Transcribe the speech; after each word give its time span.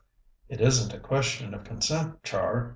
"It 0.49 0.61
isn't 0.61 0.95
a 0.95 0.99
question 0.99 1.53
of 1.53 1.63
consent, 1.63 2.23
Char. 2.23 2.69